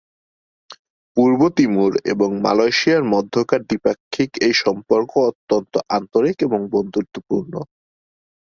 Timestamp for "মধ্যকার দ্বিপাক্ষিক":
3.13-4.29